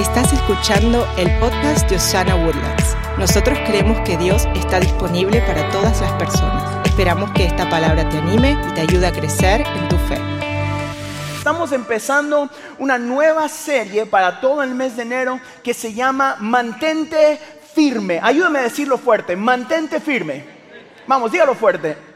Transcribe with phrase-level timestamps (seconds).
[0.00, 2.96] Estás escuchando el podcast de Osana Woodlands.
[3.18, 6.86] Nosotros creemos que Dios está disponible para todas las personas.
[6.86, 10.16] Esperamos que esta palabra te anime y te ayude a crecer en tu fe.
[11.36, 12.48] Estamos empezando
[12.78, 17.38] una nueva serie para todo el mes de enero que se llama Mantente
[17.74, 18.20] firme.
[18.22, 20.46] Ayúdame a decirlo fuerte, mantente firme.
[21.06, 22.09] Vamos, dígalo fuerte.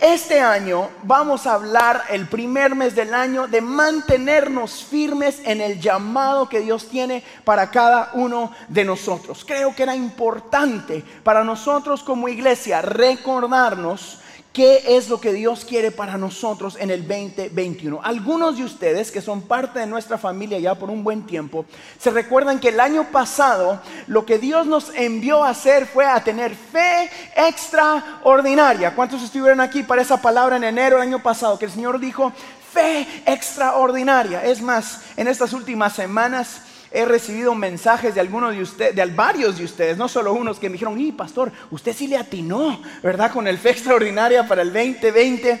[0.00, 5.78] Este año vamos a hablar el primer mes del año de mantenernos firmes en el
[5.78, 9.44] llamado que Dios tiene para cada uno de nosotros.
[9.46, 14.20] Creo que era importante para nosotros como iglesia recordarnos
[14.52, 18.00] ¿Qué es lo que Dios quiere para nosotros en el 2021?
[18.02, 21.66] Algunos de ustedes que son parte de nuestra familia ya por un buen tiempo,
[22.00, 26.24] se recuerdan que el año pasado lo que Dios nos envió a hacer fue a
[26.24, 28.96] tener fe extraordinaria.
[28.96, 31.56] ¿Cuántos estuvieron aquí para esa palabra en enero del año pasado?
[31.56, 32.32] Que el Señor dijo,
[32.72, 34.44] fe extraordinaria.
[34.44, 39.58] Es más, en estas últimas semanas he recibido mensajes de algunos de ustedes, de varios
[39.58, 43.32] de ustedes, no solo unos que me dijeron, y pastor, usted sí le atinó, ¿verdad?
[43.32, 45.60] Con el fe extraordinaria para el 2020.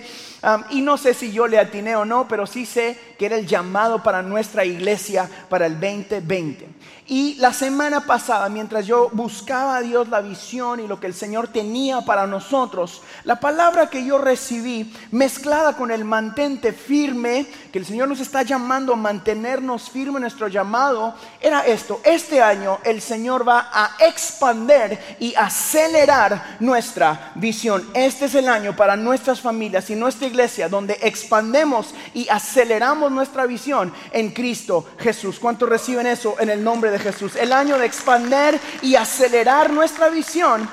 [0.70, 3.46] y no sé si yo le atiné o no, pero sí sé que era el
[3.46, 6.80] llamado para nuestra iglesia para el 2020.
[7.10, 11.12] Y la semana pasada, mientras yo buscaba a Dios la visión y lo que el
[11.12, 17.80] Señor tenía para nosotros, la palabra que yo recibí, mezclada con el mantente firme, que
[17.80, 22.00] el Señor nos está llamando a mantenernos firme nuestro llamado, era esto.
[22.04, 27.88] Este año el Señor va a expander y acelerar nuestra visión.
[27.94, 33.46] Este es el año para nuestras familias y nuestra iglesia donde expandemos y aceleramos nuestra
[33.46, 35.38] visión en Cristo Jesús.
[35.38, 37.36] ¿Cuántos reciben eso en el nombre de Jesús.
[37.36, 40.68] El año de expander y acelerar nuestra visión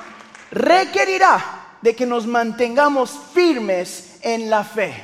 [0.50, 4.94] requerirá de que nos mantengamos firmes en la fe.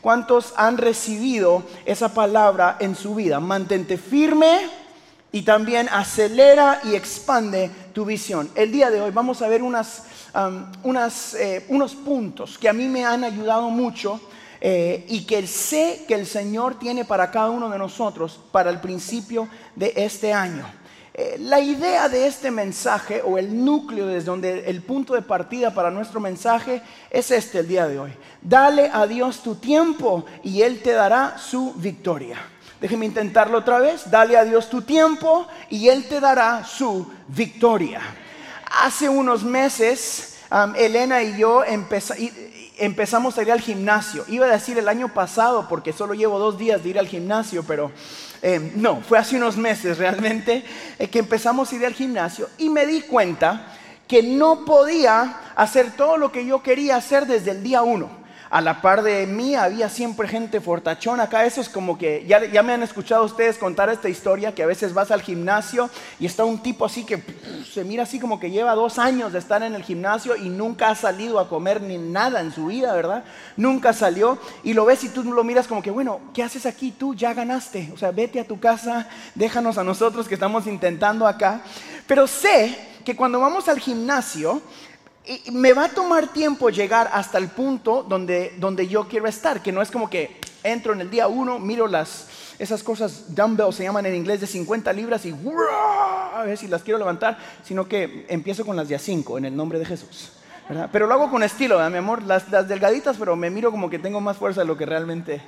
[0.00, 3.40] ¿Cuántos han recibido esa palabra en su vida?
[3.40, 4.68] Mantente firme
[5.34, 8.48] y también acelera y expande tu visión.
[8.54, 13.24] El día de hoy vamos a ver eh, unos puntos que a mí me han
[13.24, 14.20] ayudado mucho
[14.60, 18.80] eh, y que sé que el Señor tiene para cada uno de nosotros para el
[18.80, 20.72] principio de este año.
[21.12, 25.74] Eh, la idea de este mensaje o el núcleo desde donde el punto de partida
[25.74, 26.80] para nuestro mensaje
[27.10, 28.12] es este el día de hoy.
[28.40, 32.53] Dale a Dios tu tiempo y Él te dará su victoria.
[32.84, 34.10] Déjeme intentarlo otra vez.
[34.10, 38.02] Dale a Dios tu tiempo y Él te dará su victoria.
[38.82, 40.40] Hace unos meses,
[40.76, 44.26] Elena y yo empezamos a ir al gimnasio.
[44.28, 47.64] Iba a decir el año pasado porque solo llevo dos días de ir al gimnasio,
[47.66, 47.90] pero
[48.42, 50.62] eh, no, fue hace unos meses realmente
[50.98, 53.64] eh, que empezamos a ir al gimnasio y me di cuenta
[54.06, 58.60] que no podía hacer todo lo que yo quería hacer desde el día uno a
[58.60, 61.24] la par de mí había siempre gente fortachona.
[61.24, 64.62] Acá eso es como que ya, ya, me han escuchado ustedes contar esta historia que
[64.62, 65.90] a veces vas al gimnasio
[66.20, 67.22] y está un tipo así que
[67.72, 70.90] se mira así como que lleva dos años de estar en el gimnasio y nunca
[70.90, 73.24] ha salido a comer ni nada en su vida, ¿verdad?
[73.56, 76.92] Nunca salió y lo ves y tú lo miras como que, bueno, ¿qué haces aquí?
[76.92, 77.90] Tú ya ganaste.
[77.92, 81.62] O sea, vete a tu casa, déjanos a nosotros que estamos intentando acá.
[82.06, 84.62] Pero sé que cuando vamos al gimnasio,
[85.26, 89.62] y me va a tomar tiempo llegar hasta el punto donde, donde yo quiero estar,
[89.62, 92.26] que no es como que entro en el día uno, miro las,
[92.58, 95.34] esas cosas, dumbbells se llaman en inglés de 50 libras y
[96.34, 99.46] a ver si las quiero levantar, sino que empiezo con las de a 5 en
[99.46, 100.32] el nombre de Jesús.
[100.92, 103.98] Pero lo hago con estilo, mi amor, las, las delgaditas, pero me miro como que
[103.98, 105.42] tengo más fuerza de lo que realmente es.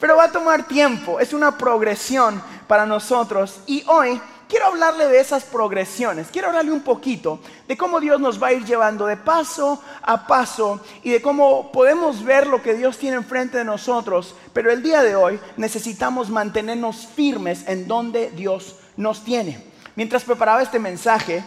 [0.00, 5.20] Pero va a tomar tiempo, es una progresión para nosotros y hoy quiero hablarle de
[5.20, 9.16] esas progresiones, quiero hablarle un poquito de cómo Dios nos va a ir llevando de
[9.16, 14.34] paso a paso y de cómo podemos ver lo que Dios tiene enfrente de nosotros,
[14.52, 19.62] pero el día de hoy necesitamos mantenernos firmes en donde Dios nos tiene.
[19.94, 21.44] Mientras preparaba este mensaje,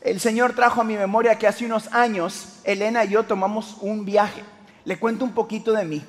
[0.00, 4.04] el Señor trajo a mi memoria que hace unos años Elena y yo tomamos un
[4.04, 4.44] viaje.
[4.84, 6.04] Le cuento un poquito de mí.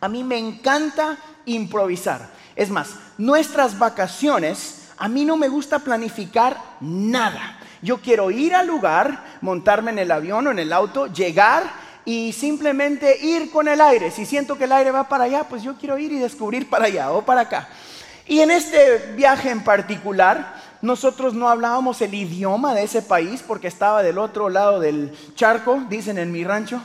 [0.00, 1.16] A mí me encanta
[1.46, 2.30] improvisar.
[2.54, 7.58] Es más, nuestras vacaciones a mí no me gusta planificar nada.
[7.82, 11.64] Yo quiero ir al lugar, montarme en el avión o en el auto, llegar
[12.04, 14.10] y simplemente ir con el aire.
[14.10, 16.86] Si siento que el aire va para allá, pues yo quiero ir y descubrir para
[16.86, 17.68] allá o para acá.
[18.26, 23.68] Y en este viaje en particular, nosotros no hablábamos el idioma de ese país porque
[23.68, 26.82] estaba del otro lado del charco, dicen en mi rancho,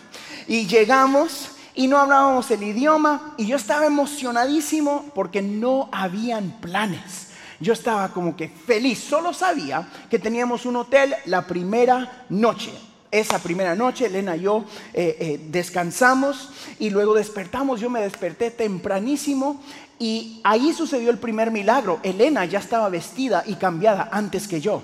[0.48, 7.21] y llegamos y no hablábamos el idioma y yo estaba emocionadísimo porque no habían planes
[7.62, 9.00] yo estaba como que feliz.
[9.00, 12.72] Solo sabía que teníamos un hotel la primera noche.
[13.12, 14.63] Esa primera noche, Elena y yo
[14.94, 16.50] eh, eh, descansamos
[16.80, 17.80] y luego despertamos.
[17.80, 19.62] Yo me desperté tempranísimo
[20.00, 22.00] Y ahí sucedió el primer milagro.
[22.02, 24.81] Elena ya estaba vestida y cambiada antes que yo.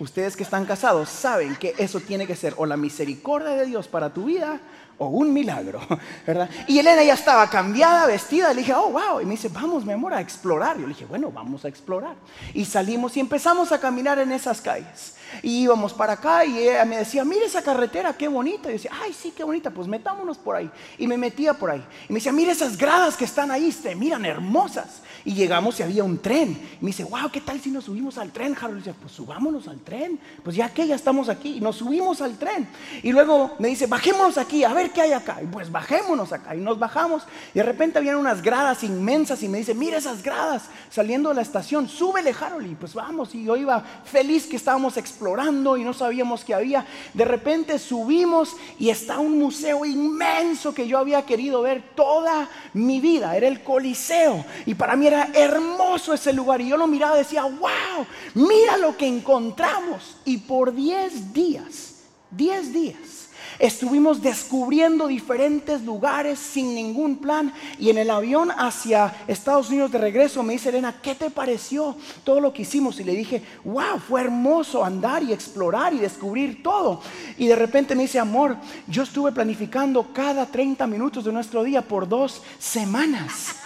[0.00, 3.86] Ustedes que están casados saben que eso tiene que ser o la misericordia de Dios
[3.86, 4.60] para tu vida
[4.98, 5.80] o un milagro,
[6.26, 6.48] ¿verdad?
[6.66, 9.92] Y Elena ya estaba cambiada, vestida, le dije, oh, wow, y me dice, vamos, mi
[9.92, 10.76] amor, a explorar.
[10.76, 12.14] Yo le dije, bueno, vamos a explorar.
[12.54, 15.14] Y salimos y empezamos a caminar en esas calles.
[15.42, 18.68] Y íbamos para acá y ella me decía, mire esa carretera, qué bonita.
[18.68, 20.70] Y yo decía, ay, sí, qué bonita, pues metámonos por ahí.
[20.98, 21.84] Y me metía por ahí.
[22.08, 25.02] Y me decía, mire esas gradas que están ahí, se miran hermosas.
[25.24, 26.50] Y llegamos y había un tren.
[26.80, 28.76] Y me dice, wow, ¿qué tal si nos subimos al tren, Harold?
[28.76, 30.20] Y decía, pues subámonos al tren.
[30.44, 31.56] Pues ya que ya estamos aquí.
[31.56, 32.68] Y nos subimos al tren.
[33.02, 35.42] Y luego me dice, bajémonos aquí, a ver qué hay acá.
[35.42, 36.54] Y pues bajémonos acá.
[36.54, 37.24] Y nos bajamos.
[37.52, 39.42] Y de repente habían unas gradas inmensas.
[39.42, 41.88] Y me dice, mire esas gradas saliendo de la estación.
[41.88, 42.70] Súbele, Harold.
[42.70, 43.34] Y pues vamos.
[43.34, 46.86] Y yo iba feliz que estábamos explorando y no sabíamos qué había.
[47.14, 53.00] De repente subimos y está un museo inmenso que yo había querido ver toda mi
[53.00, 53.34] vida.
[53.34, 54.44] Era el Coliseo.
[54.66, 56.60] Y para mí era hermoso ese lugar.
[56.60, 60.18] Y yo lo miraba y decía, wow, mira lo que encontramos.
[60.26, 61.94] Y por 10 días,
[62.30, 63.25] 10 días,
[63.58, 67.52] estuvimos descubriendo diferentes lugares sin ningún plan.
[67.78, 71.96] Y en el avión hacia Estados Unidos de regreso me dice Elena, ¿qué te pareció
[72.24, 72.98] todo lo que hicimos?
[73.00, 77.00] Y le dije, wow, fue hermoso andar y explorar y descubrir todo.
[77.38, 78.56] Y de repente me dice, amor,
[78.86, 83.56] yo estuve planificando cada 30 minutos de nuestro día por dos semanas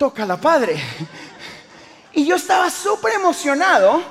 [0.00, 0.80] toca la Padre.
[2.14, 4.02] Y yo estaba súper emocionado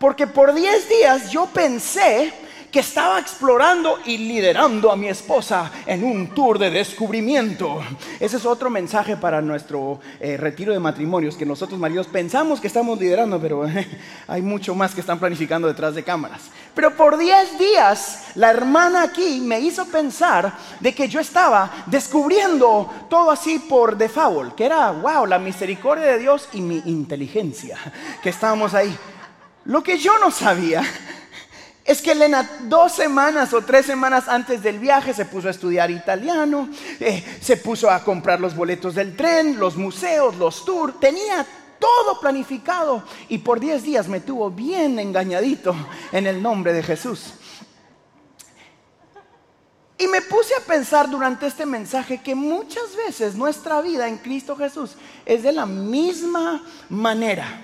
[0.00, 2.32] porque por 10 días yo pensé
[2.76, 7.82] que estaba explorando y liderando a mi esposa en un tour de descubrimiento.
[8.20, 12.66] Ese es otro mensaje para nuestro eh, retiro de matrimonios, que nosotros maridos pensamos que
[12.66, 13.64] estamos liderando, pero
[14.28, 16.50] hay mucho más que están planificando detrás de cámaras.
[16.74, 22.92] Pero por 10 días la hermana aquí me hizo pensar de que yo estaba descubriendo
[23.08, 27.78] todo así por default, que era, wow, la misericordia de Dios y mi inteligencia,
[28.22, 28.94] que estábamos ahí.
[29.64, 30.82] Lo que yo no sabía
[31.86, 35.90] es que Elena dos semanas o tres semanas antes del viaje se puso a estudiar
[35.90, 36.68] italiano,
[36.98, 41.46] eh, se puso a comprar los boletos del tren, los museos, los tours, tenía
[41.78, 45.76] todo planificado y por diez días me tuvo bien engañadito
[46.10, 47.34] en el nombre de Jesús.
[49.98, 54.56] Y me puse a pensar durante este mensaje que muchas veces nuestra vida en Cristo
[54.56, 57.62] Jesús es de la misma manera.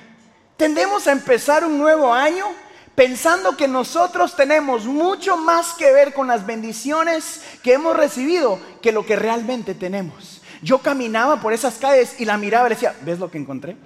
[0.56, 2.46] Tendemos a empezar un nuevo año
[2.94, 8.92] pensando que nosotros tenemos mucho más que ver con las bendiciones que hemos recibido que
[8.92, 10.42] lo que realmente tenemos.
[10.62, 13.76] Yo caminaba por esas calles y la miraba y le decía, ¿ves lo que encontré?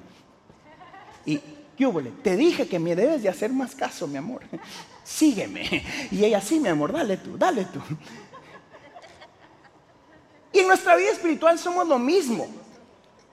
[1.24, 1.40] Y,
[1.76, 4.42] ¿qué Te dije que me debes de hacer más caso, mi amor.
[5.02, 5.84] Sígueme.
[6.10, 7.80] Y ella, sí, mi amor, dale tú, dale tú.
[10.52, 12.48] Y en nuestra vida espiritual somos lo mismo.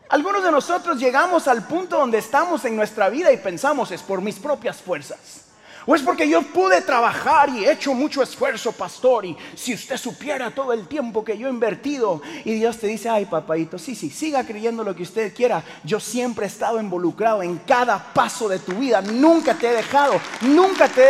[0.09, 4.21] Algunos de nosotros llegamos al punto donde estamos en nuestra vida y pensamos, es por
[4.21, 5.52] mis propias fuerzas.
[5.85, 9.25] O es porque yo pude trabajar y he hecho mucho esfuerzo, pastor.
[9.25, 12.21] Y si usted supiera todo el tiempo que yo he invertido.
[12.45, 15.63] Y Dios te dice, ay, papadito, sí, sí, siga creyendo lo que usted quiera.
[15.83, 19.01] Yo siempre he estado involucrado en cada paso de tu vida.
[19.01, 20.19] Nunca te he dejado.
[20.41, 21.09] Nunca te he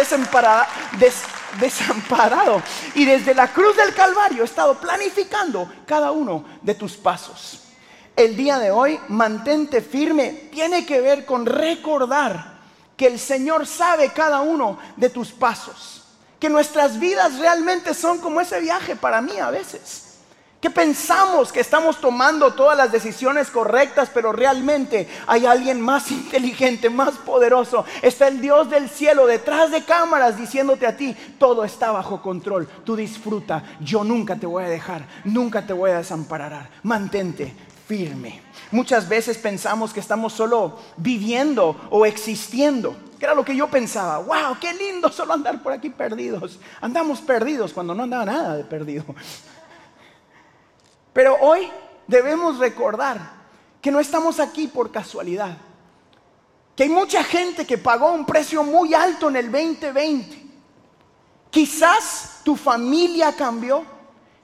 [1.60, 2.62] desamparado.
[2.96, 7.60] Y desde la cruz del Calvario he estado planificando cada uno de tus pasos.
[8.16, 10.50] El día de hoy, mantente firme.
[10.52, 12.53] Tiene que ver con recordar
[12.98, 16.04] que el Señor sabe cada uno de tus pasos,
[16.40, 20.10] que nuestras vidas realmente son como ese viaje para mí a veces.
[20.60, 26.90] Que pensamos que estamos tomando todas las decisiones correctas, pero realmente hay alguien más inteligente,
[26.90, 27.84] más poderoso.
[28.02, 32.70] Está el Dios del cielo detrás de cámaras diciéndote a ti, todo está bajo control.
[32.86, 36.70] Tú disfruta, yo nunca te voy a dejar, nunca te voy a desamparar.
[36.84, 37.54] Mantente
[37.88, 38.42] firme.
[38.72, 44.20] Muchas veces pensamos que estamos solo viviendo o existiendo, que era lo que yo pensaba.
[44.20, 44.58] ¡Wow!
[44.60, 46.60] ¡Qué lindo solo andar por aquí perdidos!
[46.82, 49.06] Andamos perdidos cuando no andaba nada de perdido.
[51.14, 51.70] Pero hoy
[52.08, 53.44] debemos recordar
[53.82, 55.58] que no estamos aquí por casualidad.
[56.76, 60.44] Que hay mucha gente que pagó un precio muy alto en el 2020.
[61.52, 63.86] Quizás tu familia cambió,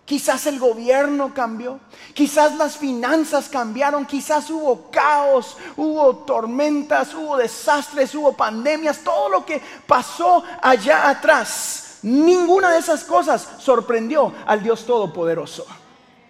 [0.09, 1.79] Quizás el gobierno cambió,
[2.15, 9.45] quizás las finanzas cambiaron, quizás hubo caos, hubo tormentas, hubo desastres, hubo pandemias, todo lo
[9.45, 11.99] que pasó allá atrás.
[12.01, 15.67] Ninguna de esas cosas sorprendió al Dios Todopoderoso.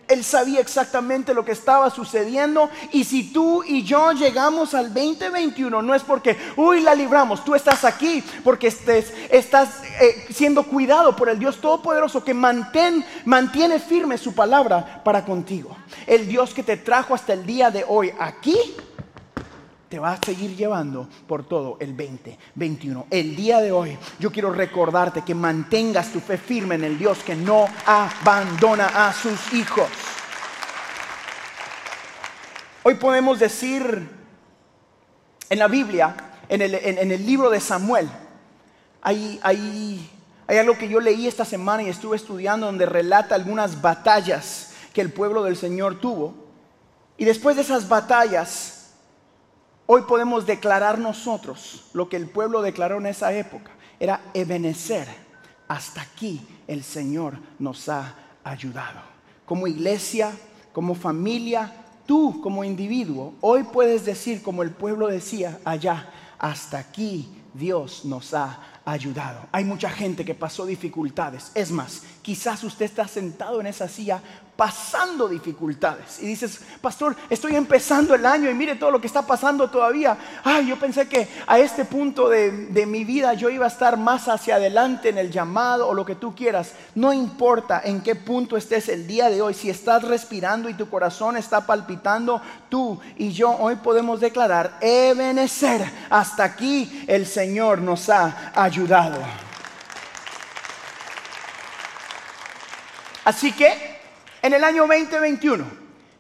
[0.10, 2.70] Él sabía exactamente lo que estaba sucediendo.
[2.92, 7.46] Y si tú y yo llegamos al 2021, no es porque, uy, la libramos.
[7.46, 13.06] Tú estás aquí porque estés, estás eh, siendo cuidado por el Dios Todopoderoso que mantén,
[13.26, 15.78] mantiene firme su palabra para contigo.
[16.08, 18.58] El Dios que te trajo hasta el día de hoy aquí
[19.90, 23.08] te va a seguir llevando por todo el 2021.
[23.10, 27.20] El día de hoy yo quiero recordarte que mantengas tu fe firme en el Dios
[27.24, 29.90] que no abandona a sus hijos.
[32.84, 34.10] Hoy podemos decir
[35.50, 36.16] en la Biblia,
[36.48, 38.08] en el, libro de Samuel,
[39.02, 44.74] hay, hay algo que yo leí esta semana y estuve estudiando donde relata algunas batallas
[44.94, 46.36] que el pueblo del Señor tuvo.
[47.18, 48.79] Y después de esas batallas,
[49.92, 53.72] Hoy podemos declarar nosotros lo que el pueblo declaró en esa época.
[54.00, 55.08] Era Ebenecer.
[55.68, 59.02] Hasta aquí el Señor nos ha ayudado.
[59.48, 60.32] Como iglesia,
[60.74, 61.74] como familia,
[62.06, 68.36] tú como individuo, hoy puedes decir como el pueblo decía allá, hasta aquí Dios nos
[68.36, 69.48] ha ayudado.
[69.52, 71.52] Hay mucha gente que pasó dificultades.
[71.56, 74.22] Es más, quizás usted está sentado en esa silla
[74.60, 76.22] pasando dificultades.
[76.22, 80.18] Y dices, pastor, estoy empezando el año y mire todo lo que está pasando todavía.
[80.44, 83.96] Ay, yo pensé que a este punto de, de, mi vida yo iba a estar
[83.96, 86.74] más hacia adelante en el llamado o lo que tú quieras.
[86.94, 90.90] No importa en qué punto estés el día de hoy, si estás respirando y tu
[90.90, 98.10] corazón está palpitando, tú y yo hoy podemos declarar, Ebenecer, hasta aquí el Señor nos
[98.10, 99.20] ha ayudado.
[103.24, 103.99] Así que
[104.42, 105.66] en el año 2021,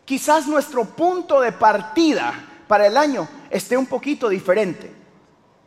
[0.06, 2.34] quizás nuestro punto de partida
[2.68, 4.94] para el año esté un poquito diferente.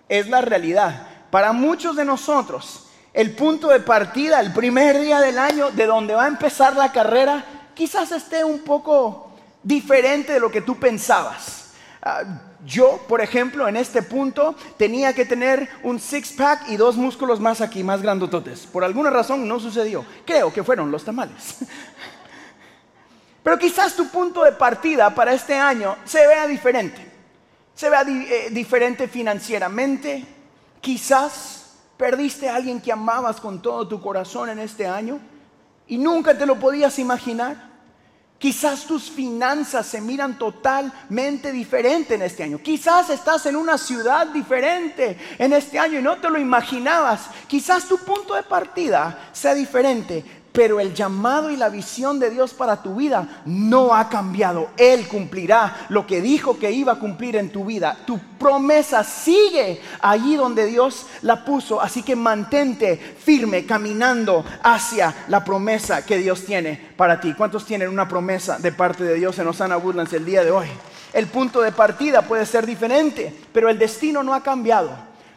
[0.09, 1.09] Es la realidad.
[1.30, 6.14] Para muchos de nosotros, el punto de partida, el primer día del año, de donde
[6.14, 7.44] va a empezar la carrera,
[7.75, 9.32] quizás esté un poco
[9.62, 11.73] diferente de lo que tú pensabas.
[12.02, 12.23] Ah,
[12.64, 17.61] yo, por ejemplo, en este punto tenía que tener un six-pack y dos músculos más
[17.61, 18.66] aquí, más grandototes.
[18.66, 20.04] Por alguna razón no sucedió.
[20.25, 21.56] Creo que fueron los tamales.
[23.42, 27.11] Pero quizás tu punto de partida para este año se vea diferente.
[27.75, 30.25] Se vea eh, diferente financieramente.
[30.80, 35.20] Quizás perdiste a alguien que amabas con todo tu corazón en este año
[35.87, 37.72] y nunca te lo podías imaginar.
[38.38, 42.58] Quizás tus finanzas se miran totalmente diferente en este año.
[42.61, 47.26] Quizás estás en una ciudad diferente en este año y no te lo imaginabas.
[47.46, 52.52] Quizás tu punto de partida sea diferente, pero el llamado y la visión de Dios
[52.52, 54.68] para tu vida no ha cambiado.
[54.76, 57.97] Él cumplirá lo que dijo que iba a cumplir en tu vida.
[58.06, 61.80] Tu promesa sigue allí donde Dios la puso.
[61.80, 67.32] Así que mantente firme caminando hacia la promesa que Dios tiene para ti.
[67.32, 70.66] ¿Cuántos tienen una promesa de parte de Dios en Osana Woodlands el día de hoy?
[71.14, 74.90] El punto de partida puede ser diferente, pero el destino no ha cambiado.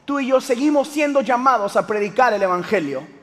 [0.03, 3.15] Tú y yo seguimos siendo llamados a predicar el Evangelio.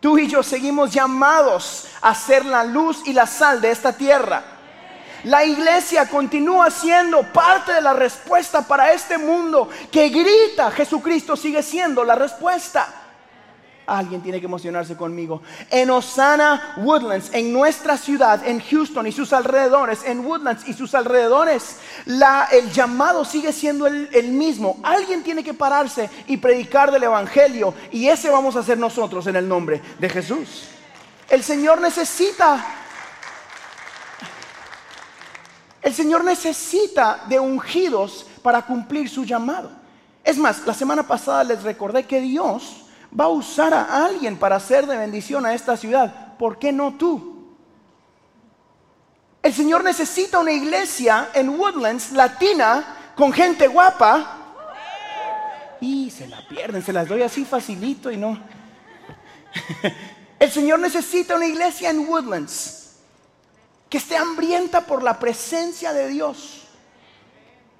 [0.00, 4.44] Tú y yo seguimos llamados a ser la luz y la sal de esta tierra.
[5.24, 11.62] La iglesia continúa siendo parte de la respuesta para este mundo que grita, Jesucristo sigue
[11.62, 12.97] siendo la respuesta.
[13.88, 15.42] Alguien tiene que emocionarse conmigo.
[15.70, 20.94] En Osana Woodlands, en nuestra ciudad, en Houston y sus alrededores, en Woodlands y sus
[20.94, 21.76] alrededores,
[22.52, 24.78] el llamado sigue siendo el, el mismo.
[24.82, 27.74] Alguien tiene que pararse y predicar del Evangelio.
[27.90, 30.68] Y ese vamos a hacer nosotros en el nombre de Jesús.
[31.30, 32.74] El Señor necesita
[35.80, 39.70] el Señor necesita de ungidos para cumplir su llamado.
[40.22, 42.84] Es más, la semana pasada les recordé que Dios
[43.18, 46.36] va a usar a alguien para hacer de bendición a esta ciudad.
[46.36, 47.36] ¿Por qué no tú?
[49.42, 54.34] El Señor necesita una iglesia en Woodlands latina con gente guapa.
[55.80, 58.38] Y se la pierden, se las doy así facilito y no.
[60.38, 62.96] El Señor necesita una iglesia en Woodlands
[63.88, 66.67] que esté hambrienta por la presencia de Dios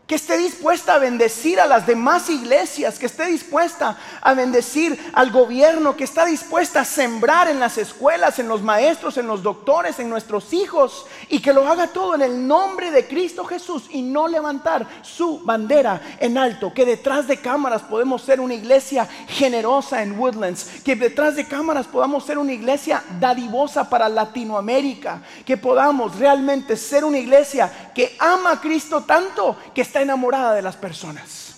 [0.09, 5.31] que esté dispuesta a bendecir a las demás iglesias, que esté dispuesta a bendecir al
[5.31, 9.99] gobierno, que está dispuesta a sembrar en las escuelas, en los maestros, en los doctores,
[9.99, 14.01] en nuestros hijos, y que lo haga todo en el nombre de Cristo Jesús y
[14.01, 20.03] no levantar su bandera en alto, que detrás de cámaras podemos ser una iglesia generosa
[20.03, 26.19] en Woodlands, que detrás de cámaras podamos ser una iglesia dadivosa para Latinoamérica, que podamos
[26.19, 31.57] realmente ser una iglesia que ama a Cristo tanto que está enamorada de las personas.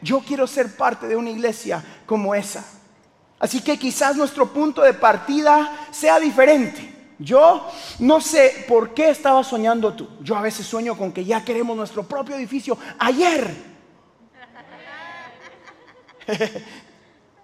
[0.00, 2.64] Yo quiero ser parte de una iglesia como esa.
[3.38, 6.92] Así que quizás nuestro punto de partida sea diferente.
[7.18, 7.68] Yo
[8.00, 10.08] no sé por qué estaba soñando tú.
[10.20, 13.54] Yo a veces sueño con que ya queremos nuestro propio edificio ayer.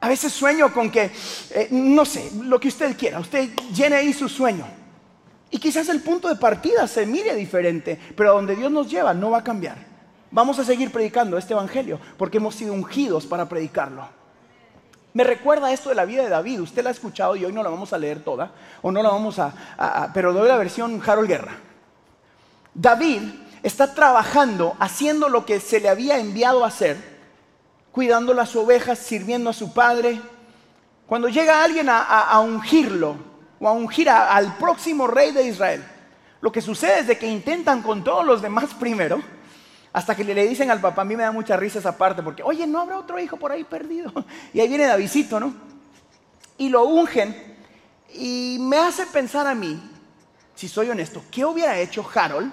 [0.01, 1.11] a veces sueño con que,
[1.51, 4.67] eh, no sé, lo que usted quiera, usted llene ahí su sueño.
[5.51, 9.31] Y quizás el punto de partida se mire diferente, pero donde Dios nos lleva no
[9.31, 9.88] va a cambiar.
[10.31, 14.09] Vamos a seguir predicando este Evangelio porque hemos sido ungidos para predicarlo.
[15.15, 16.61] Me recuerda esto de la vida de David.
[16.61, 19.09] Usted la ha escuchado y hoy no la vamos a leer toda, o no la
[19.09, 21.57] vamos a, pero doy la versión Harold Guerra.
[22.75, 23.23] David
[23.63, 26.97] está trabajando, haciendo lo que se le había enviado a hacer,
[27.91, 30.21] cuidando las ovejas, sirviendo a su padre.
[31.07, 33.17] Cuando llega alguien a, ungirlo
[33.59, 35.83] o a ungir al próximo rey de Israel,
[36.43, 39.21] lo que sucede es de que intentan con todos los demás primero
[39.99, 42.41] hasta que le dicen al papá, a mí me da mucha risa esa parte, porque,
[42.45, 44.13] oye, no habrá otro hijo por ahí perdido.
[44.55, 45.53] Y ahí viene Davidito, ¿no?
[46.57, 47.57] Y lo ungen.
[48.15, 49.83] Y me hace pensar a mí,
[50.55, 52.53] si soy honesto, ¿qué hubiera hecho Harold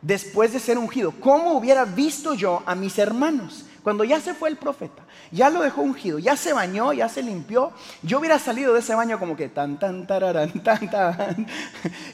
[0.00, 1.12] después de ser ungido?
[1.20, 3.66] ¿Cómo hubiera visto yo a mis hermanos?
[3.82, 7.22] Cuando ya se fue el profeta, ya lo dejó ungido, ya se bañó, ya se
[7.22, 7.72] limpió,
[8.02, 11.46] yo hubiera salido de ese baño como que tan, tan, tararán, tan, tan.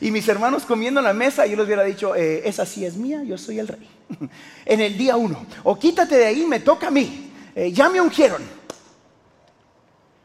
[0.00, 2.96] Y mis hermanos comiendo en la mesa, yo les hubiera dicho, eh, esa sí es
[2.96, 3.88] mía, yo soy el rey.
[4.64, 8.00] En el día uno, o quítate de ahí, me toca a mí, eh, ya me
[8.00, 8.42] ungieron.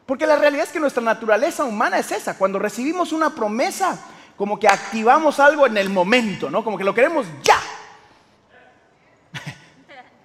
[0.06, 3.98] Porque la realidad es que nuestra naturaleza humana es esa, cuando recibimos una promesa,
[4.36, 6.64] como que activamos algo en el momento, ¿no?
[6.64, 7.58] Como que lo queremos ya.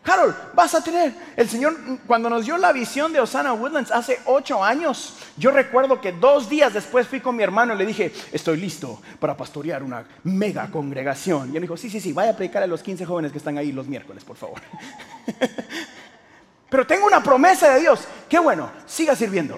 [0.08, 1.14] Harold, vas a tener.
[1.36, 1.76] El Señor,
[2.08, 6.48] cuando nos dio la visión de Osana Woodlands hace ocho años, yo recuerdo que dos
[6.50, 10.72] días después fui con mi hermano y le dije, estoy listo para pastorear una mega
[10.72, 11.52] congregación.
[11.52, 13.58] Y él dijo, sí, sí, sí, vaya a predicar a los 15 jóvenes que están
[13.58, 14.62] ahí los miércoles, por favor.
[16.70, 18.08] Pero tengo una promesa de Dios.
[18.30, 19.58] Qué bueno, siga sirviendo.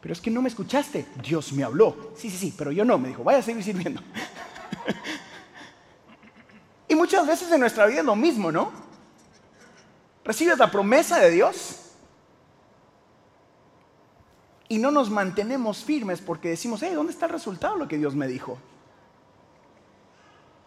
[0.00, 1.06] Pero es que no me escuchaste.
[1.22, 2.12] Dios me habló.
[2.16, 2.96] Sí, sí, sí, pero yo no.
[2.96, 4.00] Me dijo, vaya a seguir sirviendo.
[7.10, 8.70] Muchas veces en nuestra vida es lo mismo, ¿no?
[10.24, 11.90] Recibes la promesa de Dios
[14.68, 17.98] y no nos mantenemos firmes porque decimos, hey, ¿dónde está el resultado de lo que
[17.98, 18.60] Dios me dijo?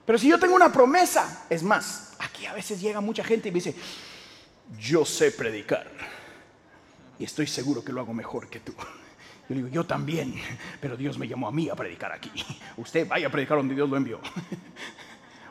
[0.06, 3.52] Pero si yo tengo una promesa, es más, aquí a veces llega mucha gente y
[3.54, 3.74] me dice,
[4.78, 5.90] yo sé predicar
[7.20, 8.74] y estoy seguro que lo hago mejor que tú.
[9.48, 10.36] Yo digo, yo también,
[10.82, 12.32] pero Dios me llamó a mí a predicar aquí.
[12.76, 14.20] Usted vaya a predicar donde Dios lo envió.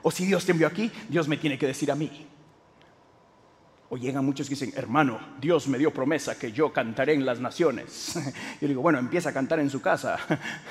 [0.02, 2.26] O si Dios te envió aquí, Dios me tiene que decir a mí.
[3.88, 7.40] O llegan muchos que dicen, hermano, Dios me dio promesa que yo cantaré en las
[7.40, 8.14] naciones.
[8.60, 10.16] Yo digo, bueno, empieza a cantar en su casa.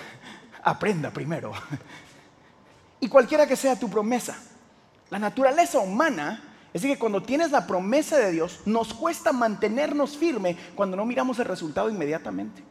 [0.64, 1.54] Aprenda primero.
[3.00, 4.38] Y cualquiera que sea tu promesa,
[5.10, 6.42] la naturaleza humana
[6.74, 11.38] es que cuando tienes la promesa de Dios, nos cuesta mantenernos firme cuando no miramos
[11.40, 12.64] el resultado inmediatamente.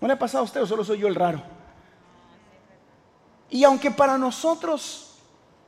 [0.00, 1.42] ¿No le ha pasado a usted o solo soy yo el raro?
[3.48, 5.05] Y aunque para nosotros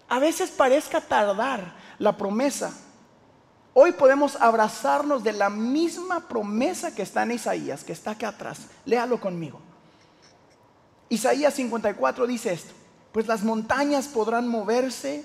[0.08, 2.72] a veces parezca tardar la promesa,
[3.74, 8.60] hoy podemos abrazarnos de la misma promesa que está en Isaías, que está acá atrás.
[8.84, 9.60] Léalo conmigo.
[11.08, 12.72] Isaías 54 dice esto,
[13.12, 15.24] pues las montañas podrán moverse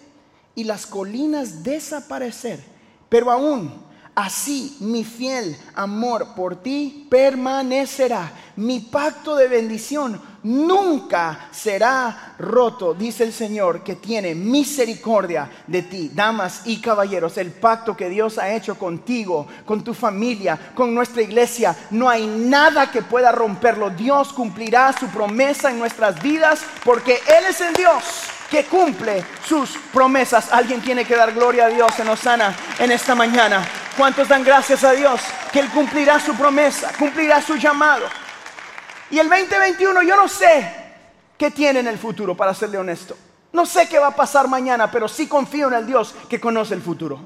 [0.55, 2.63] y las colinas desaparecer,
[3.09, 3.83] pero aún
[4.15, 8.31] Así mi fiel amor por ti permanecerá.
[8.57, 16.11] Mi pacto de bendición nunca será roto, dice el Señor, que tiene misericordia de ti.
[16.13, 21.23] Damas y caballeros, el pacto que Dios ha hecho contigo, con tu familia, con nuestra
[21.23, 23.89] iglesia, no hay nada que pueda romperlo.
[23.89, 28.03] Dios cumplirá su promesa en nuestras vidas porque Él es el Dios
[28.53, 30.53] que cumple sus promesas.
[30.53, 33.67] Alguien tiene que dar gloria a Dios en Osana en esta mañana.
[33.97, 35.21] ¿Cuántos dan gracias a Dios?
[35.51, 38.05] Que Él cumplirá su promesa, cumplirá su llamado.
[39.09, 40.71] Y el 2021 yo no sé
[41.35, 43.17] qué tiene en el futuro, para serle honesto.
[43.53, 46.75] No sé qué va a pasar mañana, pero sí confío en el Dios que conoce
[46.75, 47.19] el futuro.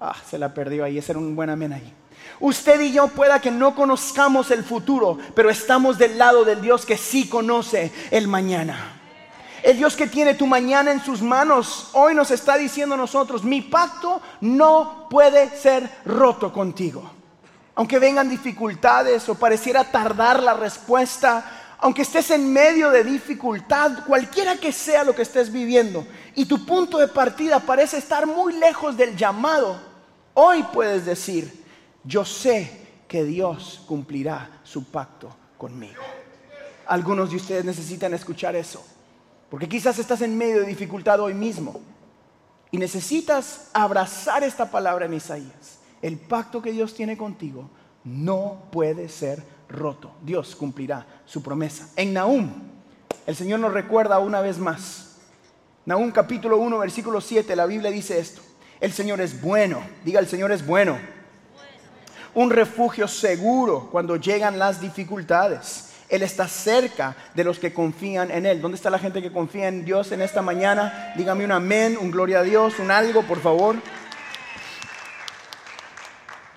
[0.00, 1.92] Ah, se la perdió ahí, ese era un buen amén ahí.
[2.40, 6.86] Usted y yo pueda que no conozcamos el futuro, pero estamos del lado del Dios
[6.86, 9.01] que sí conoce el mañana.
[9.62, 13.44] El Dios que tiene tu mañana en sus manos hoy nos está diciendo a nosotros,
[13.44, 17.08] mi pacto no puede ser roto contigo.
[17.76, 24.56] Aunque vengan dificultades o pareciera tardar la respuesta, aunque estés en medio de dificultad, cualquiera
[24.56, 28.96] que sea lo que estés viviendo, y tu punto de partida parece estar muy lejos
[28.96, 29.80] del llamado,
[30.34, 31.64] hoy puedes decir,
[32.02, 36.02] yo sé que Dios cumplirá su pacto conmigo.
[36.86, 38.84] Algunos de ustedes necesitan escuchar eso.
[39.52, 41.78] Porque quizás estás en medio de dificultad hoy mismo
[42.70, 45.78] y necesitas abrazar esta palabra en Isaías.
[46.00, 47.68] El pacto que Dios tiene contigo
[48.02, 50.10] no puede ser roto.
[50.22, 51.86] Dios cumplirá su promesa.
[51.96, 52.50] En Nahum,
[53.26, 55.16] el Señor nos recuerda una vez más.
[55.84, 58.40] Nahum capítulo 1, versículo 7, la Biblia dice esto.
[58.80, 59.82] El Señor es bueno.
[60.02, 60.98] Diga, el Señor es bueno.
[62.34, 65.91] Un refugio seguro cuando llegan las dificultades.
[66.12, 68.60] Él está cerca de los que confían en Él.
[68.60, 71.14] ¿Dónde está la gente que confía en Dios en esta mañana?
[71.16, 73.76] Dígame un amén, un gloria a Dios, un algo, por favor.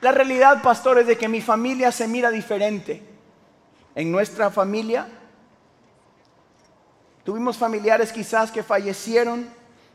[0.02, 3.02] La realidad, pastor, es de que mi familia se mira diferente.
[3.96, 5.08] En nuestra familia
[7.24, 9.48] tuvimos familiares quizás que fallecieron,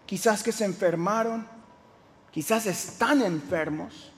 [0.07, 1.47] quizás que se enfermaron,
[2.31, 4.11] quizás están enfermos.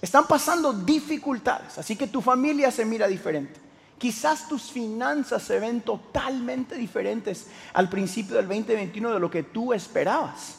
[0.00, 3.71] Están pasando dificultades, así que tu familia se mira diferente.
[3.98, 9.72] Quizás tus finanzas se ven totalmente diferentes al principio del 2021 de lo que tú
[9.72, 10.58] esperabas.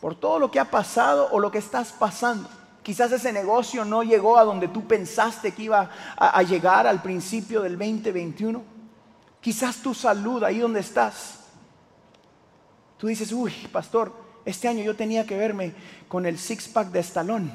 [0.00, 2.48] Por todo lo que ha pasado o lo que estás pasando.
[2.82, 7.62] Quizás ese negocio no llegó a donde tú pensaste que iba a, llegar al principio
[7.62, 8.62] del 2021.
[9.40, 11.40] Quizás tu salud, ahí donde estás.
[12.96, 14.12] Tú dices, uy, pastor,
[14.44, 15.74] este año yo tenía que verme
[16.08, 17.52] con el six-pack de estalón.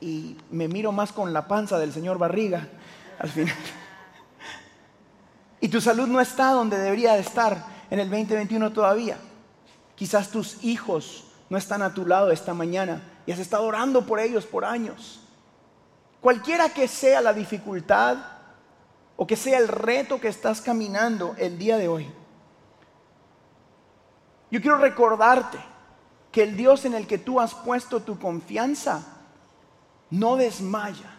[0.00, 2.68] Y me miro más con la panza del señor Barriga
[3.22, 3.56] al final.
[5.60, 9.16] Y tu salud no está donde debería de estar en el 2021 todavía.
[9.94, 14.18] Quizás tus hijos no están a tu lado esta mañana y has estado orando por
[14.18, 15.20] ellos por años.
[16.20, 18.16] Cualquiera que sea la dificultad
[19.16, 22.10] o que sea el reto que estás caminando el día de hoy,
[24.50, 25.58] yo quiero recordarte
[26.32, 29.04] que el Dios en el que tú has puesto tu confianza
[30.10, 31.11] no desmaya.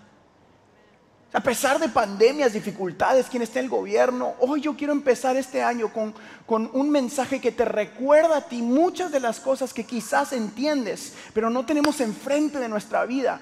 [1.35, 5.63] A pesar de pandemias, dificultades, quien está en el gobierno, hoy yo quiero empezar este
[5.63, 6.13] año con,
[6.45, 11.13] con, un mensaje que te recuerda a ti muchas de las cosas que quizás entiendes,
[11.33, 13.41] pero no tenemos enfrente de nuestra vida.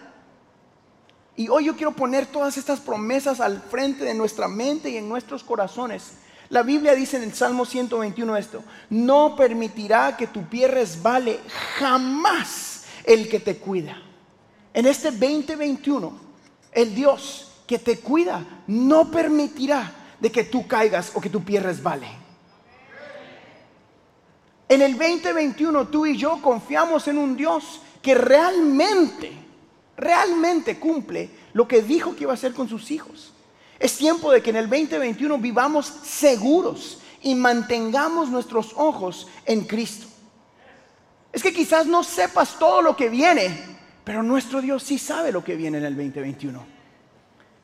[1.35, 5.09] Y hoy yo quiero poner todas estas promesas al frente de nuestra mente y en
[5.09, 6.13] nuestros corazones.
[6.47, 11.41] La Biblia dice en el Salmo 121 esto, no permitirá que tu pie resbale
[11.77, 14.01] jamás el que te cuida.
[14.73, 16.13] En este 2021,
[16.71, 21.61] el Dios que te cuida no permitirá de que tú caigas o que tu pie
[21.61, 22.05] resbale.
[24.67, 29.31] En el 2021 tú y yo confiamos en un Dios que realmente,
[29.95, 33.31] realmente cumple lo que dijo que iba a hacer con sus hijos.
[33.79, 40.07] Es tiempo de que en el 2021 vivamos seguros y mantengamos nuestros ojos en Cristo.
[41.31, 43.57] Es que quizás no sepas todo lo que viene,
[44.03, 46.70] pero nuestro Dios sí sabe lo que viene en el 2021.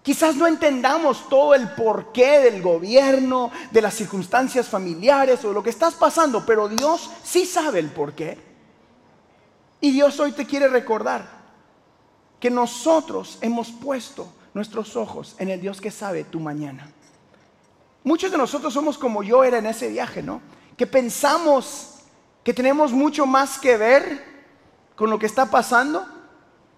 [0.08, 5.62] Quizás no entendamos todo el porqué del gobierno, de las circunstancias familiares o de lo
[5.62, 8.38] que estás pasando, pero Dios sí sabe el porqué.
[9.82, 11.28] Y Dios hoy te quiere recordar
[12.40, 16.90] que nosotros hemos puesto nuestros ojos en el Dios que sabe tu mañana.
[18.06, 20.40] Muchos de nosotros somos como yo era en ese viaje, ¿no?
[20.78, 21.96] Que pensamos
[22.46, 24.24] que tenemos mucho más que ver
[24.96, 26.08] con lo que está pasando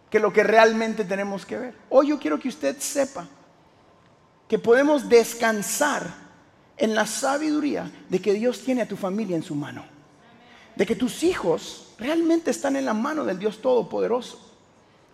[0.10, 1.76] que lo que realmente tenemos que ver.
[1.90, 3.28] Hoy yo quiero que usted sepa
[4.48, 6.08] que podemos descansar
[6.76, 9.86] en la sabiduría de que Dios tiene a tu familia en su mano.
[10.76, 14.40] De que tus hijos realmente están en la mano del Dios Todopoderoso.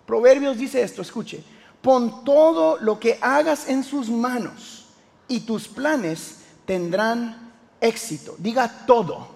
[0.05, 1.43] Proverbios dice esto, escuche,
[1.81, 4.85] pon todo lo que hagas en sus manos
[5.27, 8.35] y tus planes tendrán éxito.
[8.37, 9.27] Diga todo.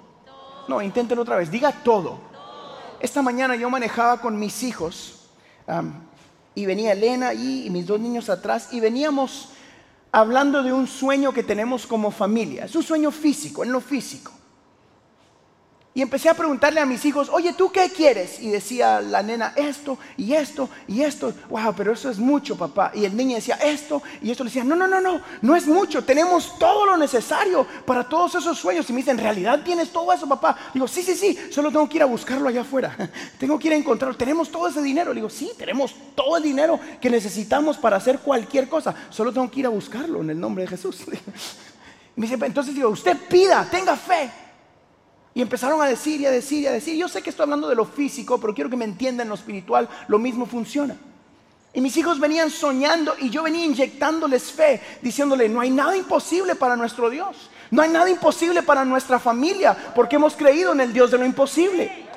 [0.68, 2.20] No, inténtelo otra vez, diga todo.
[3.00, 5.19] Esta mañana yo manejaba con mis hijos
[6.56, 9.50] y venía Elena y, mis dos niños atrás y veníamos
[10.12, 12.66] hablando de un sueño que tenemos como familia.
[12.66, 14.32] Es un sueño físico, en lo físico.
[15.92, 18.40] Y empecé a preguntarle a mis hijos, oye, ¿tú qué quieres?
[18.40, 21.34] Y decía la nena, esto y esto y esto.
[21.50, 22.92] Wow, pero eso es mucho, papá.
[22.94, 24.44] Y el niño decía, esto y esto.
[24.44, 26.04] Le decía, no, no, no, no, no es mucho.
[26.04, 28.88] Tenemos todo lo necesario para todos esos sueños.
[28.88, 30.56] Y me dice, ¿en realidad tienes todo eso, papá?
[30.76, 32.96] Digo, sí, sí, sí, solo tengo que ir a buscarlo allá afuera.
[33.40, 34.16] tengo que ir a encontrarlo.
[34.16, 35.12] Tenemos todo ese dinero.
[35.12, 38.94] Le digo, sí, tenemos todo el dinero que necesitamos para hacer cualquier cosa.
[39.10, 41.02] Solo tengo que ir a buscarlo en el nombre de Jesús.
[42.16, 44.49] me dice, entonces digo, usted pida, tenga fe.
[45.34, 46.96] Y empezaron a decir y a decir y a decir.
[46.96, 49.88] Yo sé que estoy hablando de lo físico, pero quiero que me entiendan lo espiritual.
[50.08, 50.98] Lo mismo funciona.
[51.74, 56.56] Y mis hijos venían soñando y yo venía inyectándoles fe, diciéndole, no hay nada imposible
[56.56, 57.50] para nuestro Dios.
[57.72, 61.26] No hay nada imposible para nuestra familia, porque hemos creído en el Dios de lo
[61.26, 62.08] imposible.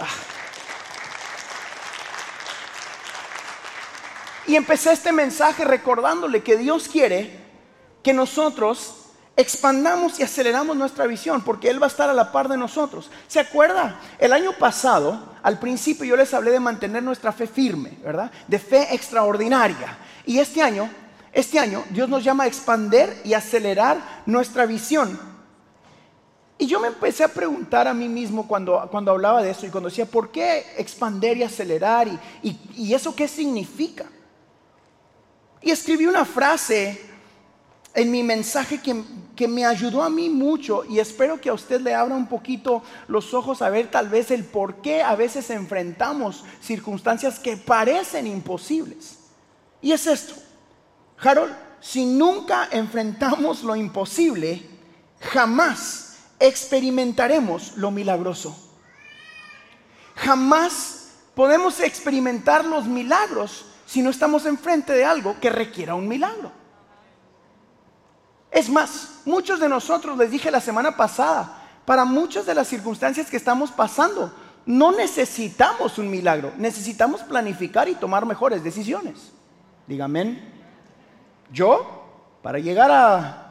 [0.00, 0.06] Ah.
[4.46, 7.38] Y empecé este mensaje recordándole que Dios quiere
[8.02, 8.99] que nosotros
[9.36, 13.10] expandamos y aceleramos nuestra visión porque Él va a estar a la par de nosotros.
[13.26, 14.00] ¿Se acuerda?
[14.18, 18.30] El año pasado, al principio yo les hablé de mantener nuestra fe firme, ¿verdad?
[18.46, 19.98] De fe extraordinaria.
[20.26, 20.90] Y este año,
[21.32, 25.18] este año Dios nos llama a expander y acelerar nuestra visión.
[26.58, 29.70] Y yo me empecé a preguntar a mí mismo cuando, cuando hablaba de eso y
[29.70, 32.06] cuando decía, ¿por qué expander y acelerar?
[32.42, 34.04] ¿Y, y eso qué significa?
[35.62, 37.10] Y escribí una frase
[37.94, 39.02] en mi mensaje que,
[39.34, 42.82] que, me ayudó a mí mucho y espero que a usted le abra un poquito
[43.08, 48.26] los ojos a ver tal vez el por qué a veces enfrentamos circunstancias que parecen
[48.26, 49.18] imposibles.
[49.82, 50.34] Y es esto,
[51.18, 54.62] Harold, si nunca enfrentamos lo imposible,
[55.20, 58.56] jamás experimentaremos lo milagroso.
[60.16, 66.52] Jamás podemos experimentar los milagros si no estamos enfrente de algo que requiera un milagro.
[68.50, 73.30] Es más, muchos de nosotros, les dije la semana pasada, para muchas de las circunstancias
[73.30, 74.32] que estamos pasando,
[74.66, 79.32] no necesitamos un milagro, necesitamos planificar y tomar mejores decisiones.
[79.86, 80.38] Dígame,
[81.52, 82.04] yo,
[82.42, 83.50] para llegar a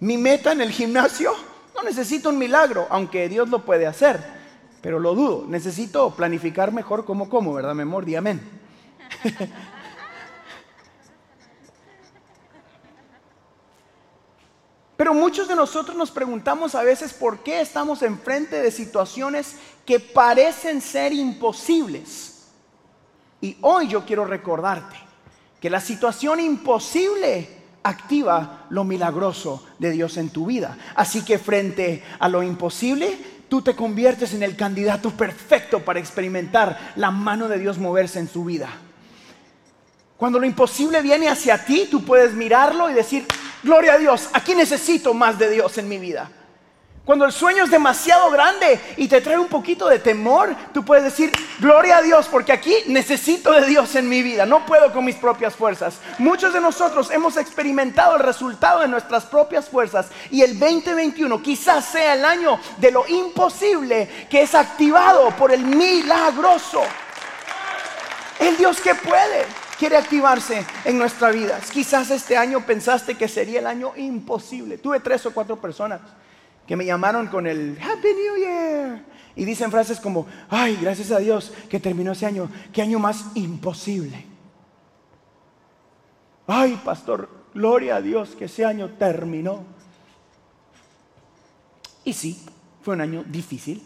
[0.00, 1.32] mi meta en el gimnasio,
[1.74, 4.22] no necesito un milagro, aunque Dios lo puede hacer,
[4.80, 8.04] pero lo dudo, necesito planificar mejor cómo como, ¿verdad, mi amor?
[8.16, 8.40] amén.
[15.00, 19.54] Pero muchos de nosotros nos preguntamos a veces por qué estamos enfrente de situaciones
[19.86, 22.42] que parecen ser imposibles.
[23.40, 24.96] Y hoy yo quiero recordarte
[25.58, 27.48] que la situación imposible
[27.82, 30.76] activa lo milagroso de Dios en tu vida.
[30.94, 33.16] Así que frente a lo imposible,
[33.48, 38.28] tú te conviertes en el candidato perfecto para experimentar la mano de Dios moverse en
[38.28, 38.68] su vida.
[40.18, 43.26] Cuando lo imposible viene hacia ti, tú puedes mirarlo y decir,
[43.62, 46.30] Gloria a Dios, aquí necesito más de Dios en mi vida.
[47.04, 51.02] Cuando el sueño es demasiado grande y te trae un poquito de temor, tú puedes
[51.02, 55.04] decir, gloria a Dios, porque aquí necesito de Dios en mi vida, no puedo con
[55.04, 55.98] mis propias fuerzas.
[56.18, 61.86] Muchos de nosotros hemos experimentado el resultado de nuestras propias fuerzas y el 2021 quizás
[61.86, 66.82] sea el año de lo imposible que es activado por el milagroso.
[68.38, 69.46] El Dios que puede
[69.80, 71.58] quiere activarse en nuestra vida.
[71.72, 74.76] Quizás este año pensaste que sería el año imposible.
[74.76, 76.02] Tuve tres o cuatro personas
[76.66, 81.18] que me llamaron con el Happy New Year y dicen frases como, ay, gracias a
[81.18, 82.50] Dios que terminó ese año.
[82.74, 84.26] ¿Qué año más imposible?
[86.46, 89.64] Ay, pastor, gloria a Dios que ese año terminó.
[92.04, 92.44] Y sí,
[92.82, 93.82] fue un año difícil,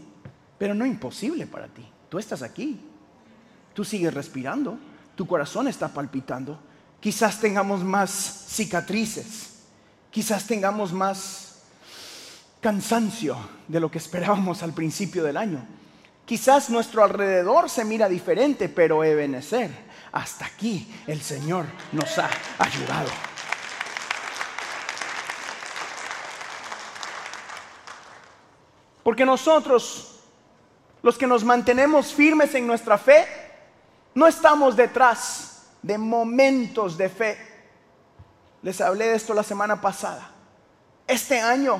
[0.58, 1.86] pero no imposible para ti.
[2.08, 2.80] Tú estás aquí,
[3.74, 4.76] tú sigues respirando
[5.14, 6.58] tu corazón está palpitando.
[7.00, 8.10] Quizás tengamos más
[8.48, 9.50] cicatrices,
[10.10, 11.62] quizás tengamos más
[12.60, 13.36] cansancio
[13.68, 15.66] de lo que esperábamos al principio del año.
[16.24, 19.70] Quizás nuestro alrededor se mira diferente, pero Ebenezer,
[20.12, 23.10] hasta aquí el Señor nos ha ayudado.
[29.02, 30.20] Porque nosotros,
[31.02, 33.43] los que nos mantenemos firmes en nuestra fe,
[34.14, 37.38] no estamos detrás de momentos de fe.
[38.62, 40.30] Les hablé de esto la semana pasada.
[41.06, 41.78] Este año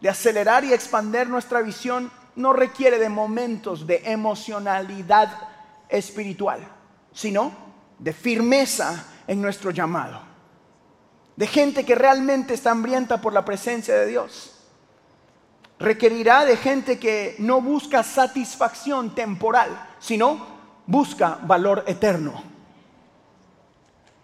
[0.00, 5.48] de acelerar y expandir nuestra visión no requiere de momentos de emocionalidad
[5.88, 6.60] espiritual,
[7.12, 7.52] sino
[7.98, 10.22] de firmeza en nuestro llamado.
[11.36, 14.56] De gente que realmente está hambrienta por la presencia de Dios.
[15.78, 20.49] Requerirá de gente que no busca satisfacción temporal, sino
[20.90, 22.42] busca valor eterno.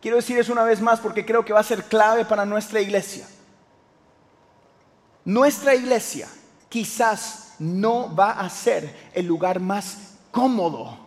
[0.00, 2.80] Quiero decir eso una vez más porque creo que va a ser clave para nuestra
[2.80, 3.26] iglesia.
[5.24, 6.28] Nuestra iglesia
[6.68, 10.98] quizás no va a ser el lugar más cómodo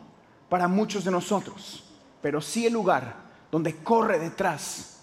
[0.47, 1.83] para muchos de nosotros,
[2.21, 3.15] pero sí el lugar
[3.51, 5.01] donde corre detrás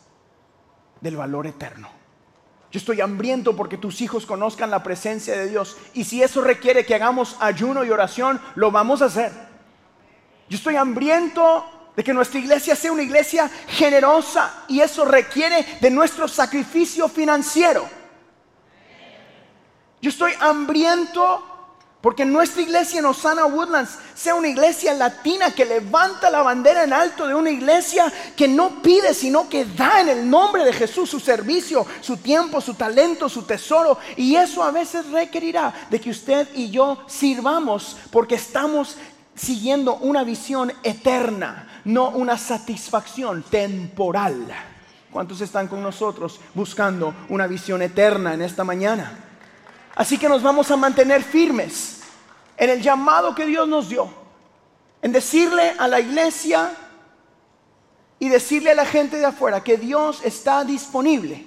[1.00, 1.88] del valor eterno.
[2.70, 6.84] Yo estoy hambriento porque tus hijos conozcan la presencia de Dios y si eso requiere
[6.84, 9.55] que hagamos ayuno y oración, lo vamos a hacer.
[10.48, 11.64] Yo estoy hambriento
[11.96, 17.88] de que nuestra iglesia sea una iglesia generosa y eso requiere de nuestro sacrificio financiero.
[20.00, 21.42] Yo estoy hambriento
[22.02, 26.92] porque nuestra iglesia en Osana Woodlands sea una iglesia latina que levanta la bandera en
[26.92, 31.10] alto de una iglesia que no pide, sino que da en el nombre de Jesús
[31.10, 33.98] su servicio, su tiempo, su talento, su tesoro.
[34.16, 38.96] Y eso a veces requerirá de que usted y yo sirvamos porque estamos
[39.36, 44.46] siguiendo una visión eterna, no una satisfacción temporal.
[45.10, 49.18] ¿Cuántos están con nosotros buscando una visión eterna en esta mañana?
[49.94, 52.00] Así que nos vamos a mantener firmes
[52.56, 54.08] en el llamado que Dios nos dio,
[55.02, 56.70] en decirle a la iglesia
[58.18, 61.46] y decirle a la gente de afuera que Dios está disponible.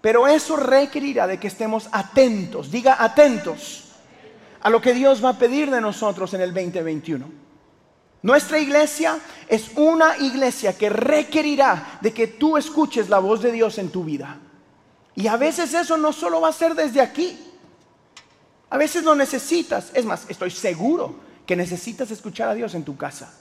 [0.00, 3.85] Pero eso requerirá de que estemos atentos, diga atentos
[4.66, 7.24] a lo que Dios va a pedir de nosotros en el 2021.
[8.22, 13.78] Nuestra iglesia es una iglesia que requerirá de que tú escuches la voz de Dios
[13.78, 14.40] en tu vida.
[15.14, 17.38] Y a veces eso no solo va a ser desde aquí.
[18.68, 19.92] A veces lo necesitas.
[19.94, 21.14] Es más, estoy seguro
[21.46, 23.32] que necesitas escuchar a Dios en tu casa.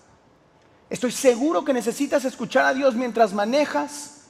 [0.91, 4.24] Estoy seguro que necesitas escuchar a Dios mientras manejas,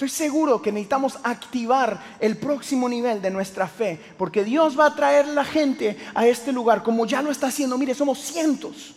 [0.00, 4.94] Estoy seguro que necesitamos activar el próximo nivel de nuestra fe, porque Dios va a
[4.96, 7.76] traer la gente a este lugar, como ya lo está haciendo.
[7.76, 8.94] Mire, somos cientos.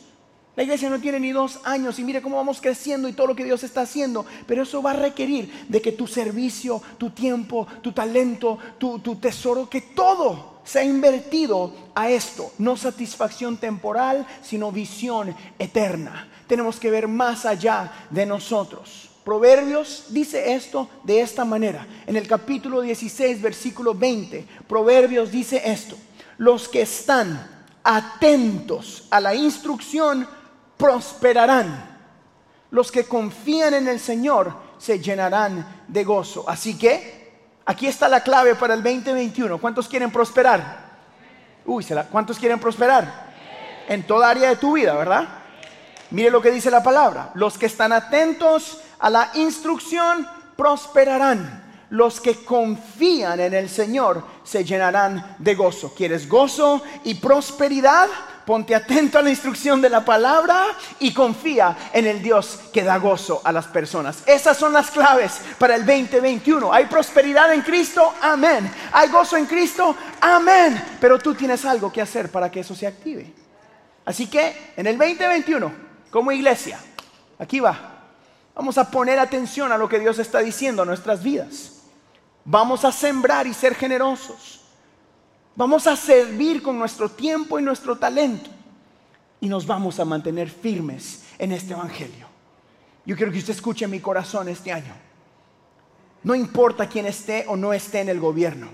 [0.56, 3.36] La iglesia no tiene ni dos años y mire cómo vamos creciendo y todo lo
[3.36, 4.26] que Dios está haciendo.
[4.48, 9.18] Pero eso va a requerir de que tu servicio, tu tiempo, tu talento, tu, tu
[9.18, 12.54] tesoro, que todo sea invertido a esto.
[12.60, 16.30] No satisfacción temporal, sino visión eterna.
[16.48, 19.10] Tenemos que ver más allá de nosotros.
[19.24, 21.88] Proverbios dice esto de esta manera.
[22.06, 25.96] En el capítulo 16, versículo 20, Proverbios dice esto.
[26.38, 30.28] Los que están atentos a la instrucción
[30.78, 31.92] prosperarán.
[32.72, 36.44] Los que confían en el Señor se llenarán de gozo.
[36.48, 37.32] Así que
[37.66, 39.58] aquí está la clave para el 2021.
[39.60, 40.84] ¿Cuántos quieren prosperar?
[41.66, 43.32] Uy, ¿cuántos quieren prosperar?
[43.88, 45.28] En toda área de tu vida, ¿verdad?
[46.12, 47.32] Mire lo que dice la palabra.
[47.36, 51.62] Los que están atentos a la instrucción prosperarán.
[51.90, 55.94] Los que confían en el Señor se llenarán de gozo.
[55.94, 58.08] ¿Quieres gozo y prosperidad?
[58.46, 60.68] Ponte atento a la instrucción de la palabra
[61.00, 64.24] y confía en el Dios que da gozo a las personas.
[64.26, 66.74] Esas son las claves para el 2021.
[66.74, 68.14] ¿Hay prosperidad en Cristo?
[68.22, 68.72] Amén.
[68.94, 69.96] ¿Hay gozo en Cristo?
[70.22, 70.82] Amén.
[71.00, 73.32] Pero tú tienes algo que hacer para que eso se active.
[74.06, 75.72] Así que en el 2021,
[76.10, 76.80] como iglesia,
[77.38, 77.93] aquí va,
[78.56, 81.84] Vamos a poner atención a lo que Dios está diciendo a nuestras vidas.
[82.46, 84.62] Vamos a sembrar y ser generosos.
[85.56, 88.50] Vamos a servir con nuestro tiempo y nuestro talento.
[89.40, 92.28] Y nos vamos a mantener firmes en este Evangelio.
[93.06, 94.94] Yo quiero que usted escuche mi corazón este año.
[96.24, 98.70] No importa quién esté o no esté en el gobierno.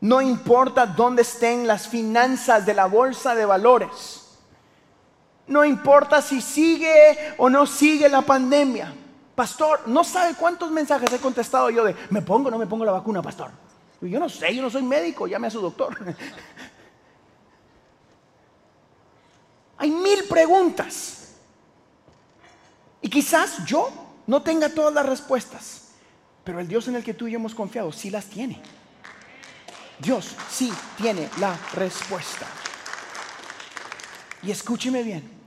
[0.00, 4.27] No importa dónde estén las finanzas de la bolsa de valores.
[5.48, 8.94] No importa si sigue o no sigue la pandemia.
[9.34, 12.84] Pastor, no sabe cuántos mensajes he contestado yo de, ¿me pongo o no me pongo
[12.84, 13.50] la vacuna, pastor?
[14.00, 15.96] Yo no sé, yo no soy médico, llame a su doctor.
[19.78, 21.36] Hay mil preguntas.
[23.00, 23.90] Y quizás yo
[24.26, 25.92] no tenga todas las respuestas,
[26.44, 28.60] pero el Dios en el que tú y yo hemos confiado sí las tiene.
[30.00, 32.46] Dios sí tiene la respuesta.
[34.42, 35.37] Y escúcheme bien,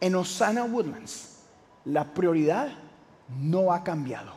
[0.00, 1.40] en Osana Woodlands,
[1.84, 2.68] la prioridad
[3.40, 4.34] no ha cambiado.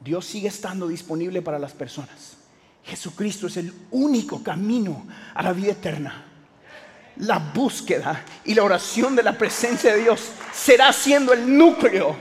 [0.00, 2.36] Dios sigue estando disponible para las personas.
[2.82, 6.26] Jesucristo es el único camino a la vida eterna.
[7.16, 10.20] La búsqueda y la oración de la presencia de Dios
[10.52, 12.16] será siendo el núcleo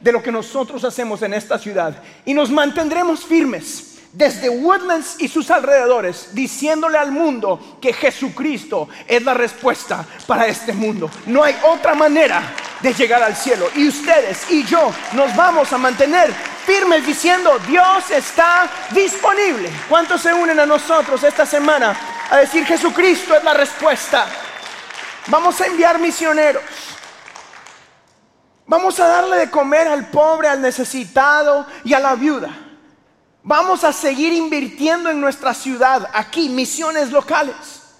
[0.00, 2.02] de lo que nosotros hacemos en esta ciudad.
[2.24, 9.22] Y nos mantendremos firmes desde Woodlands y sus alrededores, diciéndole al mundo que Jesucristo es
[9.22, 11.10] la respuesta para este mundo.
[11.26, 12.42] No hay otra manera
[12.80, 13.68] de llegar al cielo.
[13.74, 16.32] Y ustedes y yo nos vamos a mantener
[16.64, 19.70] firmes diciendo, Dios está disponible.
[19.88, 21.96] ¿Cuántos se unen a nosotros esta semana
[22.30, 24.26] a decir, Jesucristo es la respuesta?
[25.28, 26.62] Vamos a enviar misioneros.
[28.66, 32.67] Vamos a darle de comer al pobre, al necesitado y a la viuda.
[33.48, 37.94] Vamos a seguir invirtiendo en nuestra ciudad, aquí, misiones locales.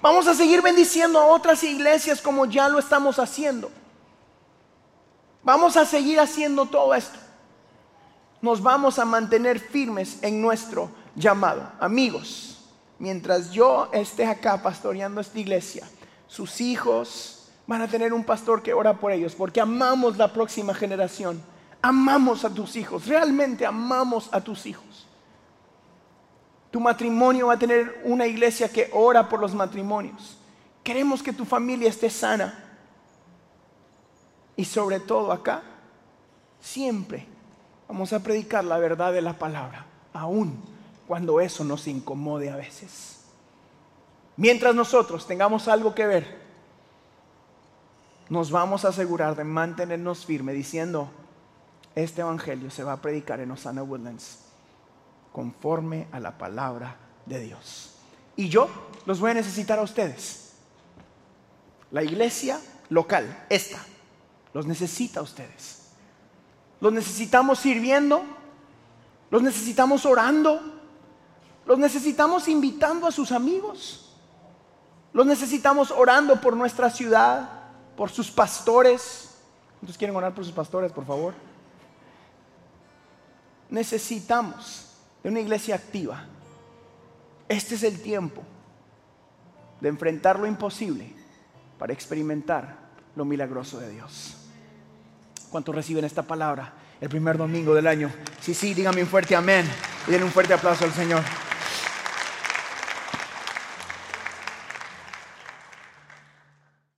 [0.00, 3.70] Vamos a seguir bendiciendo a otras iglesias como ya lo estamos haciendo.
[5.42, 7.18] Vamos a seguir haciendo todo esto.
[8.40, 11.70] Nos vamos a mantener firmes en nuestro llamado.
[11.78, 12.64] Amigos,
[12.98, 15.86] mientras yo esté acá pastoreando esta iglesia,
[16.26, 20.72] sus hijos van a tener un pastor que ora por ellos, porque amamos la próxima
[20.72, 21.42] generación
[21.82, 25.06] amamos a tus hijos, realmente amamos a tus hijos.
[26.70, 30.38] Tu matrimonio va a tener una iglesia que ora por los matrimonios.
[30.84, 32.64] Queremos que tu familia esté sana.
[34.56, 35.62] Y sobre todo acá,
[36.60, 37.26] siempre
[37.88, 40.62] vamos a predicar la verdad de la palabra, aun
[41.08, 43.24] cuando eso nos incomode a veces.
[44.36, 46.40] Mientras nosotros tengamos algo que ver
[48.30, 51.10] nos vamos a asegurar de mantenernos firmes diciendo,
[51.94, 54.38] este evangelio se va a predicar en Osana Woodlands
[55.32, 57.94] conforme a la palabra de Dios.
[58.36, 58.68] Y yo
[59.06, 60.52] los voy a necesitar a ustedes.
[61.90, 63.78] La iglesia local, esta,
[64.52, 65.88] los necesita a ustedes.
[66.80, 68.22] Los necesitamos sirviendo,
[69.30, 70.60] los necesitamos orando,
[71.66, 74.16] los necesitamos invitando a sus amigos,
[75.12, 77.48] los necesitamos orando por nuestra ciudad,
[77.96, 79.36] por sus pastores.
[79.78, 81.34] ¿Cuántos quieren orar por sus pastores, por favor?
[83.70, 84.86] Necesitamos
[85.22, 86.24] de una iglesia activa.
[87.48, 88.42] Este es el tiempo
[89.80, 91.12] de enfrentar lo imposible
[91.78, 92.76] para experimentar
[93.16, 94.36] lo milagroso de Dios.
[95.50, 98.10] ¿Cuántos reciben esta palabra el primer domingo del año?
[98.40, 99.66] Sí, sí, dígame un fuerte amén
[100.06, 101.22] y den un fuerte aplauso al Señor.